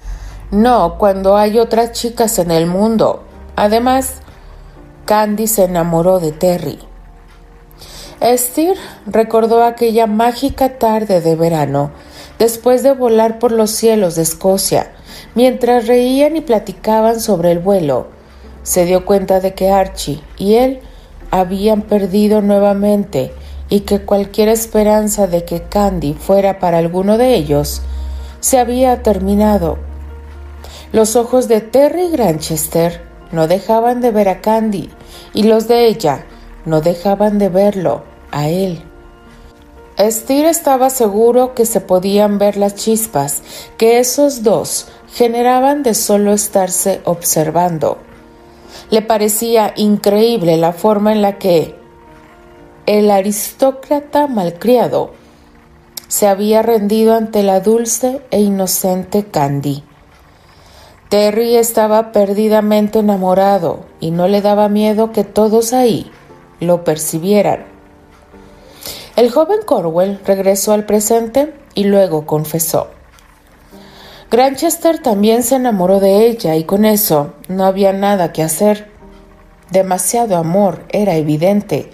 No, 0.50 0.98
cuando 0.98 1.36
hay 1.36 1.58
otras 1.58 1.92
chicas 1.92 2.38
en 2.38 2.50
el 2.50 2.66
mundo. 2.66 3.24
Además, 3.56 4.16
Candy 5.06 5.46
se 5.46 5.64
enamoró 5.64 6.20
de 6.20 6.32
Terry. 6.32 6.91
Estir 8.22 8.76
recordó 9.04 9.64
aquella 9.64 10.06
mágica 10.06 10.78
tarde 10.78 11.20
de 11.20 11.35
verano, 11.35 11.90
después 12.38 12.85
de 12.85 12.92
volar 12.92 13.40
por 13.40 13.50
los 13.50 13.72
cielos 13.72 14.14
de 14.14 14.22
Escocia, 14.22 14.92
mientras 15.35 15.88
reían 15.88 16.37
y 16.37 16.40
platicaban 16.40 17.18
sobre 17.18 17.50
el 17.50 17.58
vuelo. 17.58 18.06
Se 18.62 18.85
dio 18.85 19.04
cuenta 19.04 19.40
de 19.40 19.54
que 19.54 19.70
Archie 19.70 20.20
y 20.38 20.54
él 20.54 20.82
habían 21.32 21.82
perdido 21.82 22.42
nuevamente 22.42 23.32
y 23.68 23.80
que 23.80 24.02
cualquier 24.02 24.50
esperanza 24.50 25.26
de 25.26 25.44
que 25.44 25.62
Candy 25.62 26.14
fuera 26.14 26.61
para 26.61 26.78
alguno 26.78 27.18
de 27.18 27.35
ellos 27.35 27.82
se 28.38 28.61
había 28.61 29.02
terminado. 29.02 29.78
Los 30.92 31.16
ojos 31.16 31.48
de 31.48 31.61
Terry 31.61 32.11
Granchester 32.11 33.02
no 33.32 33.48
dejaban 33.48 34.00
de 34.00 34.12
ver 34.12 34.28
a 34.28 34.40
Candy 34.40 34.90
y 35.35 35.42
los 35.42 35.66
de 35.66 35.88
ella 35.88 36.24
no 36.64 36.82
dejaban 36.82 37.38
de 37.38 37.48
verlo 37.48 38.12
a 38.32 38.48
él. 38.48 38.82
Steer 39.98 40.46
estaba 40.46 40.90
seguro 40.90 41.54
que 41.54 41.66
se 41.66 41.80
podían 41.80 42.38
ver 42.38 42.56
las 42.56 42.74
chispas 42.74 43.42
que 43.76 44.00
esos 44.00 44.42
dos 44.42 44.88
generaban 45.12 45.82
de 45.82 45.94
solo 45.94 46.32
estarse 46.32 47.00
observando. 47.04 47.98
Le 48.90 49.02
parecía 49.02 49.74
increíble 49.76 50.56
la 50.56 50.72
forma 50.72 51.12
en 51.12 51.22
la 51.22 51.38
que 51.38 51.76
el 52.86 53.10
aristócrata 53.10 54.26
malcriado 54.26 55.12
se 56.08 56.26
había 56.26 56.62
rendido 56.62 57.14
ante 57.14 57.42
la 57.42 57.60
dulce 57.60 58.22
e 58.30 58.40
inocente 58.40 59.24
Candy. 59.24 59.84
Terry 61.08 61.56
estaba 61.56 62.12
perdidamente 62.12 62.98
enamorado 62.98 63.84
y 64.00 64.10
no 64.10 64.28
le 64.28 64.40
daba 64.40 64.68
miedo 64.68 65.12
que 65.12 65.24
todos 65.24 65.72
ahí 65.72 66.10
lo 66.60 66.84
percibieran. 66.84 67.71
El 69.14 69.31
joven 69.31 69.59
Corwell 69.66 70.20
regresó 70.25 70.72
al 70.72 70.87
presente 70.87 71.55
y 71.75 71.85
luego 71.85 72.27
confesó. 72.27 72.88
Granchester 74.31 74.98
también 74.98 75.42
se 75.42 75.57
enamoró 75.57 76.01
de 76.01 76.27
ella 76.27 76.57
y 76.57 76.64
con 76.64 76.87
eso 76.87 77.35
no 77.48 77.66
había 77.66 77.92
nada 77.92 78.33
que 78.33 78.42
hacer. 78.42 78.90
Demasiado 79.70 80.37
amor 80.37 80.85
era 80.88 81.16
evidente. 81.16 81.90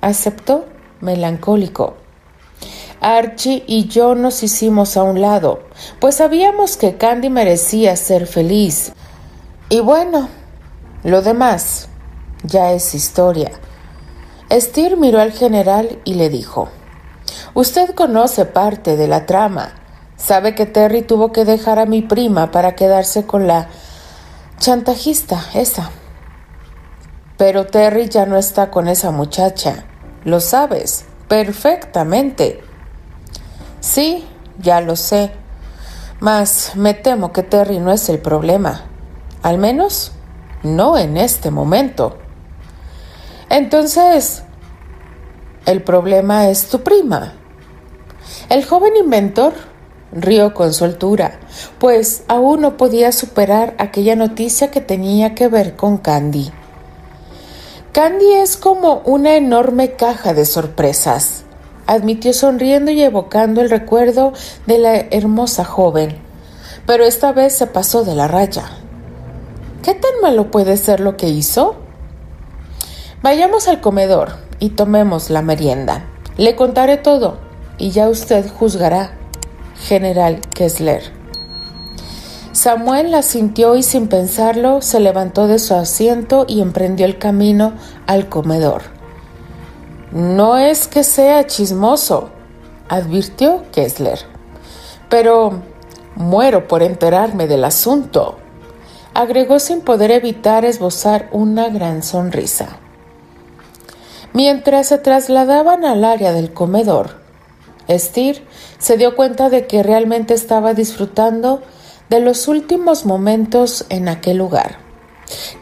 Aceptó 0.00 0.64
melancólico. 1.02 1.96
Archie 3.02 3.64
y 3.66 3.88
yo 3.88 4.14
nos 4.14 4.42
hicimos 4.42 4.96
a 4.96 5.02
un 5.02 5.20
lado, 5.20 5.60
pues 6.00 6.16
sabíamos 6.16 6.76
que 6.76 6.96
Candy 6.96 7.30
merecía 7.30 7.96
ser 7.96 8.26
feliz. 8.26 8.92
Y 9.68 9.80
bueno, 9.80 10.28
lo 11.02 11.22
demás 11.22 11.88
ya 12.42 12.72
es 12.72 12.94
historia. 12.94 13.52
Steer 14.50 14.96
miró 14.96 15.20
al 15.20 15.32
general 15.32 16.00
y 16.04 16.14
le 16.14 16.28
dijo, 16.28 16.68
Usted 17.54 17.94
conoce 17.94 18.44
parte 18.44 18.96
de 18.96 19.08
la 19.08 19.26
trama. 19.26 19.74
Sabe 20.16 20.54
que 20.54 20.66
Terry 20.66 21.02
tuvo 21.02 21.32
que 21.32 21.44
dejar 21.44 21.78
a 21.78 21.86
mi 21.86 22.02
prima 22.02 22.50
para 22.50 22.74
quedarse 22.74 23.26
con 23.26 23.46
la 23.46 23.68
chantajista 24.58 25.42
esa. 25.54 25.90
Pero 27.36 27.66
Terry 27.66 28.08
ya 28.08 28.26
no 28.26 28.36
está 28.36 28.70
con 28.70 28.86
esa 28.86 29.10
muchacha. 29.10 29.84
Lo 30.24 30.40
sabes 30.40 31.06
perfectamente. 31.26 32.60
Sí, 33.80 34.26
ya 34.58 34.80
lo 34.80 34.94
sé. 34.94 35.32
Mas 36.20 36.72
me 36.76 36.92
temo 36.92 37.32
que 37.32 37.42
Terry 37.42 37.78
no 37.78 37.92
es 37.92 38.08
el 38.10 38.18
problema. 38.18 38.84
Al 39.42 39.58
menos, 39.58 40.12
no 40.62 40.98
en 40.98 41.16
este 41.16 41.50
momento. 41.50 42.18
Entonces, 43.50 44.44
el 45.66 45.82
problema 45.82 46.48
es 46.48 46.68
tu 46.68 46.82
prima. 46.82 47.34
El 48.48 48.64
joven 48.64 48.96
inventor 48.96 49.52
rió 50.12 50.54
con 50.54 50.72
soltura, 50.72 51.40
pues 51.80 52.22
aún 52.28 52.60
no 52.60 52.76
podía 52.76 53.10
superar 53.10 53.74
aquella 53.78 54.14
noticia 54.14 54.70
que 54.70 54.80
tenía 54.80 55.34
que 55.34 55.48
ver 55.48 55.74
con 55.74 55.98
Candy. 55.98 56.52
Candy 57.92 58.34
es 58.34 58.56
como 58.56 59.02
una 59.04 59.34
enorme 59.34 59.94
caja 59.94 60.32
de 60.32 60.44
sorpresas, 60.44 61.42
admitió 61.88 62.32
sonriendo 62.32 62.92
y 62.92 63.02
evocando 63.02 63.60
el 63.62 63.68
recuerdo 63.68 64.32
de 64.66 64.78
la 64.78 64.94
hermosa 64.94 65.64
joven, 65.64 66.16
pero 66.86 67.04
esta 67.04 67.32
vez 67.32 67.56
se 67.56 67.66
pasó 67.66 68.04
de 68.04 68.14
la 68.14 68.28
raya. 68.28 68.70
¿Qué 69.82 69.94
tan 69.94 70.12
malo 70.22 70.52
puede 70.52 70.76
ser 70.76 71.00
lo 71.00 71.16
que 71.16 71.28
hizo? 71.30 71.79
Vayamos 73.22 73.68
al 73.68 73.82
comedor 73.82 74.30
y 74.60 74.70
tomemos 74.70 75.28
la 75.28 75.42
merienda. 75.42 76.06
Le 76.38 76.56
contaré 76.56 76.96
todo 76.96 77.36
y 77.76 77.90
ya 77.90 78.08
usted 78.08 78.50
juzgará, 78.50 79.12
general 79.76 80.40
Kessler. 80.54 81.02
Samuel 82.52 83.10
la 83.10 83.20
sintió 83.20 83.76
y 83.76 83.82
sin 83.82 84.08
pensarlo 84.08 84.80
se 84.80 85.00
levantó 85.00 85.48
de 85.48 85.58
su 85.58 85.74
asiento 85.74 86.46
y 86.48 86.62
emprendió 86.62 87.04
el 87.04 87.18
camino 87.18 87.74
al 88.06 88.30
comedor. 88.30 88.84
No 90.12 90.56
es 90.56 90.88
que 90.88 91.04
sea 91.04 91.46
chismoso, 91.46 92.30
advirtió 92.88 93.64
Kessler, 93.70 94.20
pero 95.10 95.60
muero 96.16 96.66
por 96.66 96.82
enterarme 96.82 97.46
del 97.48 97.64
asunto, 97.64 98.38
agregó 99.12 99.58
sin 99.58 99.82
poder 99.82 100.10
evitar 100.10 100.64
esbozar 100.64 101.28
una 101.32 101.68
gran 101.68 102.02
sonrisa. 102.02 102.78
Mientras 104.32 104.88
se 104.88 104.98
trasladaban 104.98 105.84
al 105.84 106.04
área 106.04 106.32
del 106.32 106.52
comedor, 106.52 107.18
Steer 107.88 108.44
se 108.78 108.96
dio 108.96 109.16
cuenta 109.16 109.50
de 109.50 109.66
que 109.66 109.82
realmente 109.82 110.34
estaba 110.34 110.74
disfrutando 110.74 111.62
de 112.08 112.20
los 112.20 112.46
últimos 112.48 113.06
momentos 113.06 113.86
en 113.88 114.08
aquel 114.08 114.36
lugar, 114.36 114.78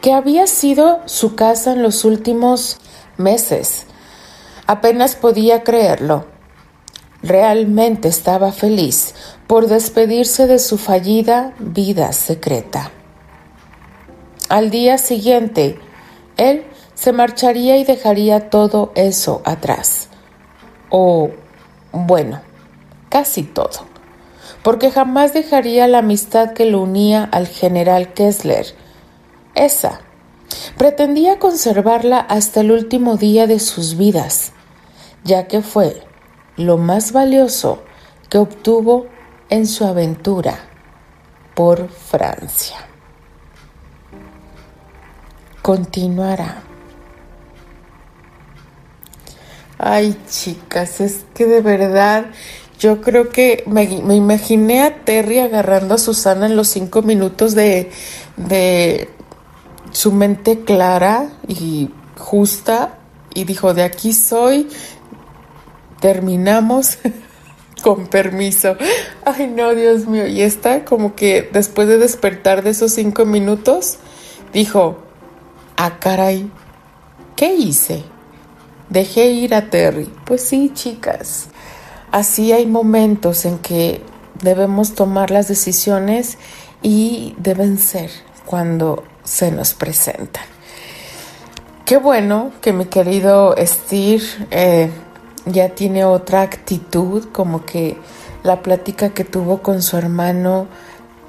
que 0.01 0.13
había 0.13 0.45
sido 0.47 0.99
su 1.05 1.35
casa 1.35 1.73
en 1.73 1.81
los 1.81 2.05
últimos 2.05 2.77
meses. 3.17 3.85
Apenas 4.67 5.15
podía 5.15 5.63
creerlo. 5.63 6.27
Realmente 7.21 8.07
estaba 8.07 8.51
feliz 8.51 9.15
por 9.47 9.67
despedirse 9.67 10.47
de 10.47 10.59
su 10.59 10.77
fallida 10.77 11.53
vida 11.59 12.13
secreta. 12.13 12.91
Al 14.47 14.69
día 14.69 14.97
siguiente, 14.97 15.79
él 16.37 16.65
se 16.99 17.13
marcharía 17.13 17.77
y 17.77 17.85
dejaría 17.85 18.49
todo 18.49 18.91
eso 18.93 19.41
atrás. 19.45 20.09
O, 20.89 21.29
bueno, 21.93 22.41
casi 23.07 23.43
todo. 23.43 23.87
Porque 24.63 24.91
jamás 24.91 25.33
dejaría 25.33 25.87
la 25.87 25.99
amistad 25.99 26.51
que 26.51 26.65
lo 26.65 26.81
unía 26.81 27.23
al 27.23 27.47
general 27.47 28.13
Kessler. 28.13 28.65
Esa. 29.55 30.01
Pretendía 30.77 31.39
conservarla 31.39 32.19
hasta 32.19 32.61
el 32.61 32.71
último 32.71 33.15
día 33.15 33.47
de 33.47 33.59
sus 33.59 33.95
vidas, 33.95 34.51
ya 35.23 35.47
que 35.47 35.61
fue 35.61 36.03
lo 36.57 36.77
más 36.77 37.13
valioso 37.13 37.81
que 38.29 38.39
obtuvo 38.39 39.05
en 39.49 39.67
su 39.67 39.85
aventura 39.85 40.59
por 41.55 41.87
Francia. 41.87 42.77
Continuará. 45.61 46.68
Ay, 49.81 50.13
chicas, 50.29 50.99
es 50.99 51.23
que 51.33 51.45
de 51.45 51.61
verdad 51.61 52.25
yo 52.79 52.99
creo 52.99 53.29
que 53.29 53.63
me, 53.65 53.83
imaginé 53.83 54.83
a 54.83 55.05
Terry 55.05 55.39
agarrando 55.39 55.95
a 55.95 55.97
Susana 55.97 56.47
en 56.47 56.57
los 56.57 56.67
cinco 56.67 57.01
minutos 57.01 57.55
de, 57.55 57.89
de 58.35 59.07
su 59.91 60.11
mente 60.11 60.65
clara 60.65 61.29
y 61.47 61.91
justa 62.17 62.97
y 63.33 63.45
dijo, 63.45 63.73
de 63.73 63.83
aquí 63.83 64.11
soy, 64.11 64.67
terminamos. 66.01 66.97
con 67.81 68.07
permiso. 68.07 68.75
Ay, 69.23 69.47
no, 69.47 69.73
Dios 69.73 70.05
mío. 70.05 70.27
Y 70.27 70.41
está 70.41 70.83
como 70.83 71.15
que 71.15 71.49
después 71.53 71.87
de 71.87 71.97
despertar 71.97 72.61
de 72.61 72.71
esos 72.71 72.91
cinco 72.91 73.25
minutos, 73.25 73.99
dijo, 74.51 74.97
ah, 75.77 75.97
caray, 75.97 76.51
¿qué 77.37 77.53
hice? 77.53 78.03
Dejé 78.89 79.27
ir 79.27 79.53
a 79.53 79.69
Terry. 79.69 80.09
Pues 80.25 80.41
sí, 80.41 80.71
chicas. 80.73 81.49
Así 82.11 82.51
hay 82.51 82.65
momentos 82.65 83.45
en 83.45 83.59
que 83.59 84.01
debemos 84.41 84.95
tomar 84.95 85.29
las 85.29 85.47
decisiones 85.47 86.39
y 86.81 87.35
deben 87.37 87.77
ser 87.77 88.09
cuando 88.45 89.03
se 89.23 89.51
nos 89.51 89.75
presentan. 89.75 90.43
Qué 91.85 91.97
bueno 91.97 92.51
que 92.61 92.73
mi 92.73 92.85
querido 92.85 93.55
Steve 93.59 94.23
eh, 94.49 94.89
ya 95.45 95.69
tiene 95.69 96.03
otra 96.05 96.41
actitud, 96.41 97.25
como 97.31 97.65
que 97.65 97.97
la 98.41 98.63
plática 98.63 99.09
que 99.09 99.23
tuvo 99.23 99.61
con 99.61 99.83
su 99.83 99.97
hermano 99.97 100.67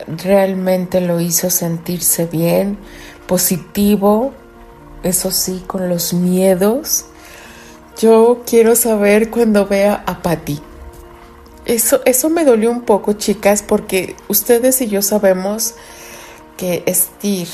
realmente 0.07 1.03
lo 1.03 1.21
hizo 1.21 1.51
sentirse 1.51 2.25
bien, 2.25 2.79
positivo, 3.27 4.33
eso 5.03 5.31
sí, 5.31 5.63
con 5.67 5.91
los 5.91 6.15
miedos 6.15 7.07
yo 8.01 8.43
quiero 8.47 8.75
saber 8.77 9.31
cuando 9.31 9.67
vea 9.67 10.03
a 10.07 10.23
Patty. 10.23 10.59
Eso, 11.67 12.01
eso 12.07 12.31
me 12.31 12.45
dolió 12.45 12.71
un 12.71 12.83
poco, 12.83 13.13
chicas, 13.13 13.63
porque 13.63 14.17
ustedes 14.29 14.81
y 14.81 14.89
yo 14.89 15.03
sabemos 15.03 15.75
que 16.57 16.83
Steve 16.89 17.51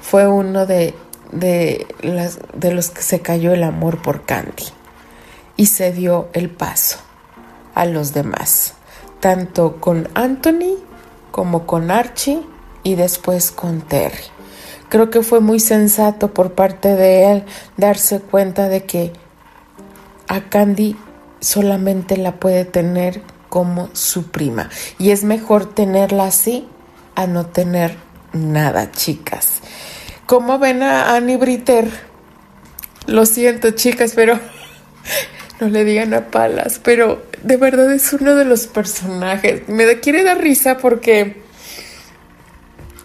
fue 0.00 0.28
uno 0.28 0.64
de, 0.64 0.94
de, 1.32 1.86
los 2.72 2.90
que 2.90 3.02
se 3.02 3.20
cayó 3.20 3.52
el 3.52 3.64
amor 3.64 4.00
por 4.00 4.24
Candy 4.24 4.64
y 5.56 5.66
se 5.66 5.92
dio 5.92 6.28
el 6.32 6.50
paso 6.50 6.98
a 7.74 7.84
los 7.84 8.14
demás, 8.14 8.74
tanto 9.18 9.80
con 9.80 10.08
Anthony 10.14 10.76
como 11.32 11.66
con 11.66 11.90
Archie 11.90 12.42
y 12.84 12.94
después 12.94 13.50
con 13.50 13.80
Terry. 13.80 14.24
Creo 14.88 15.10
que 15.10 15.22
fue 15.22 15.40
muy 15.40 15.58
sensato 15.58 16.32
por 16.32 16.52
parte 16.52 16.94
de 16.94 17.32
él 17.32 17.44
darse 17.76 18.20
cuenta 18.20 18.68
de 18.68 18.84
que 18.84 19.12
a 20.28 20.48
Candy 20.48 20.96
solamente 21.40 22.16
la 22.16 22.36
puede 22.36 22.64
tener 22.64 23.22
como 23.48 23.90
su 23.92 24.30
prima. 24.30 24.70
Y 24.98 25.10
es 25.10 25.24
mejor 25.24 25.72
tenerla 25.74 26.26
así 26.26 26.66
a 27.14 27.26
no 27.26 27.46
tener 27.46 27.96
nada, 28.32 28.90
chicas. 28.90 29.60
¿Cómo 30.26 30.58
ven 30.58 30.82
a 30.82 31.14
Annie 31.14 31.36
Britter? 31.36 31.88
Lo 33.06 33.26
siento, 33.26 33.70
chicas, 33.72 34.12
pero 34.14 34.40
no 35.60 35.68
le 35.68 35.84
digan 35.84 36.14
a 36.14 36.30
palas, 36.30 36.80
pero 36.82 37.22
de 37.42 37.56
verdad 37.56 37.92
es 37.92 38.12
uno 38.12 38.34
de 38.34 38.44
los 38.44 38.66
personajes. 38.66 39.68
Me 39.68 40.00
quiere 40.00 40.24
dar 40.24 40.40
risa 40.40 40.78
porque 40.78 41.42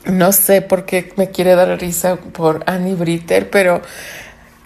no 0.05 0.31
sé 0.31 0.61
por 0.61 0.85
qué 0.85 1.13
me 1.17 1.29
quiere 1.29 1.55
dar 1.55 1.79
risa 1.79 2.15
por 2.15 2.63
Annie 2.65 2.95
Britter, 2.95 3.49
pero 3.49 3.81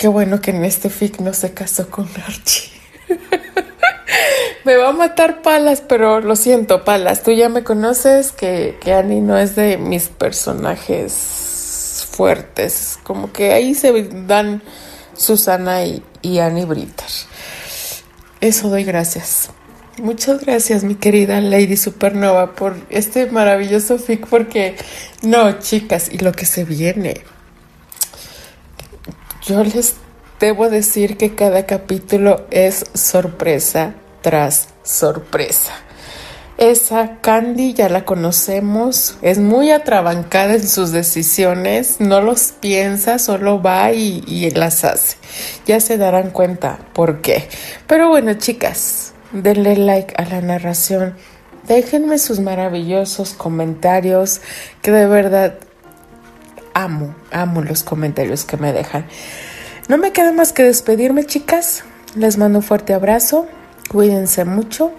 Qué 0.03 0.09
bueno 0.09 0.41
que 0.41 0.51
en 0.51 0.65
este 0.65 0.89
fic 0.89 1.21
no 1.21 1.33
se 1.33 1.53
casó 1.53 1.89
con 1.89 2.09
Archie. 2.27 2.69
me 4.65 4.75
va 4.75 4.89
a 4.89 4.91
matar 4.91 5.41
Palas, 5.41 5.79
pero 5.79 6.19
lo 6.19 6.35
siento, 6.35 6.83
Palas. 6.83 7.23
Tú 7.23 7.31
ya 7.31 7.47
me 7.47 7.63
conoces 7.63 8.33
que, 8.33 8.77
que 8.81 8.91
Annie 8.91 9.21
no 9.21 9.37
es 9.37 9.55
de 9.55 9.77
mis 9.77 10.09
personajes 10.09 12.05
fuertes. 12.11 12.99
Como 13.03 13.31
que 13.31 13.53
ahí 13.53 13.75
se 13.75 13.93
dan 14.27 14.61
Susana 15.15 15.85
y, 15.85 16.03
y 16.21 16.39
Annie 16.39 16.65
Britter. 16.65 17.07
Eso 18.41 18.67
doy 18.67 18.83
gracias. 18.83 19.51
Muchas 19.99 20.41
gracias, 20.41 20.83
mi 20.83 20.95
querida 20.95 21.39
Lady 21.39 21.77
Supernova, 21.77 22.55
por 22.55 22.75
este 22.89 23.27
maravilloso 23.27 23.97
fic, 23.97 24.27
porque 24.27 24.75
no, 25.21 25.59
chicas, 25.59 26.09
y 26.11 26.17
lo 26.17 26.33
que 26.33 26.45
se 26.45 26.65
viene. 26.65 27.21
Yo 29.45 29.63
les 29.63 29.95
debo 30.39 30.69
decir 30.69 31.17
que 31.17 31.35
cada 31.35 31.65
capítulo 31.65 32.45
es 32.49 32.85
sorpresa 32.93 33.93
tras 34.21 34.69
sorpresa. 34.83 35.73
Esa 36.57 37.19
Candy 37.19 37.73
ya 37.73 37.89
la 37.89 38.05
conocemos, 38.05 39.17
es 39.21 39.39
muy 39.39 39.71
atrabancada 39.71 40.53
en 40.53 40.67
sus 40.67 40.91
decisiones, 40.91 41.99
no 41.99 42.21
los 42.21 42.53
piensa, 42.53 43.19
solo 43.19 43.61
va 43.61 43.91
y, 43.91 44.23
y, 44.27 44.49
las 44.51 44.85
hace. 44.85 45.17
Ya 45.65 45.79
se 45.79 45.97
darán 45.97 46.29
cuenta 46.29 46.79
por 46.93 47.21
qué. 47.21 47.49
Pero 47.87 48.09
bueno, 48.09 48.35
chicas, 48.35 49.13
denle 49.33 49.75
like 49.75 50.13
a 50.15 50.25
la 50.25 50.41
narración 50.41 51.15
Déjenme 51.67 52.17
sus 52.17 52.41
maravillosos 52.41 53.33
comentarios, 53.33 54.41
que 54.81 54.91
de 54.91 55.07
verdad 55.07 55.55
amo, 56.73 57.15
amo 57.31 57.61
los 57.61 57.83
comentarios 57.83 58.45
que 58.45 58.57
me 58.57 58.73
dejan. 58.73 59.05
No 59.87 59.97
me 59.97 60.11
queda 60.11 60.31
más 60.31 60.53
que 60.53 60.63
despedirme, 60.63 61.25
chicas. 61.25 61.83
Les 62.15 62.37
mando 62.37 62.59
un 62.59 62.63
fuerte 62.63 62.93
abrazo. 62.93 63.47
Cuídense 63.89 64.45
mucho. 64.45 64.91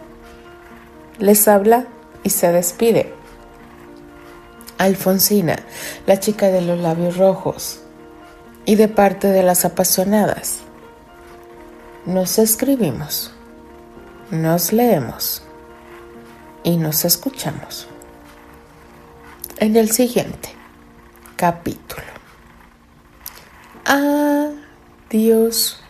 Les 1.19 1.49
habla 1.49 1.87
y 2.23 2.31
se 2.31 2.53
despide. 2.53 3.13
Alfonsina, 4.79 5.57
la 6.07 6.19
chica 6.21 6.49
de 6.49 6.61
los 6.61 6.79
labios 6.79 7.17
rojos. 7.17 7.81
Y 8.67 8.77
de 8.77 8.89
parte 8.89 9.29
de 9.29 9.43
las 9.43 9.65
apasionadas. 9.65 10.61
Nos 12.07 12.39
escribimos, 12.39 13.33
nos 14.31 14.73
leemos 14.73 15.43
y 16.63 16.77
nos 16.77 17.05
escuchamos 17.07 17.89
en 19.59 19.77
el 19.77 19.91
siguiente 19.91 20.51
capítulo. 21.45 22.01
Adiós. 25.11 25.84